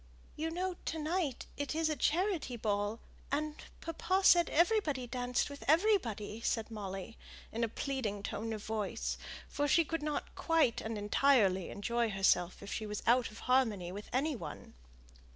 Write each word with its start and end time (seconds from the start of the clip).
You 0.35 0.49
know 0.49 0.77
to 0.85 0.97
night 0.97 1.45
it 1.57 1.75
is 1.75 1.87
a 1.87 1.95
charity 1.95 2.57
ball, 2.57 3.01
and 3.31 3.53
papa 3.81 4.23
said 4.23 4.49
everybody 4.49 5.05
danced 5.05 5.47
with 5.47 5.63
everybody," 5.67 6.41
said 6.41 6.71
Molly, 6.71 7.19
in 7.51 7.63
a 7.63 7.67
pleading 7.69 8.23
tone 8.23 8.51
of 8.51 8.63
voice; 8.65 9.19
for 9.47 9.67
she 9.67 9.85
could 9.85 10.01
not 10.01 10.33
quite 10.33 10.77
thoroughly 10.77 11.69
enjoy 11.69 12.09
herself 12.09 12.63
if 12.63 12.73
she 12.73 12.87
was 12.87 13.03
out 13.05 13.29
of 13.29 13.41
harmony 13.41 13.91
with 13.91 14.09
any 14.11 14.35
one. 14.35 14.73